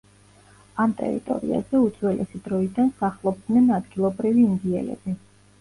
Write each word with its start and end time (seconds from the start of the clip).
ამ 0.83 0.95
ტერიტორიაზე 1.01 1.81
უძველესი 1.89 2.41
დროიდან 2.47 2.91
სახლობდნენ 3.03 3.73
ადგილობრივი 3.79 4.49
ინდიელები. 4.51 5.19